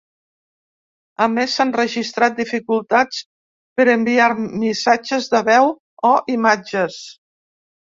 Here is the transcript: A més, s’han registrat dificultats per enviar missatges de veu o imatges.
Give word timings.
A 1.25 1.27
més, 1.33 1.57
s’han 1.59 1.73
registrat 1.79 2.39
dificultats 2.39 3.21
per 3.81 3.87
enviar 3.97 4.31
missatges 4.65 5.31
de 5.37 5.45
veu 5.53 5.71
o 6.13 6.17
imatges. 6.41 7.01